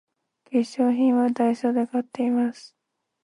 [0.45, 2.75] 化粧品はダイソーで買っています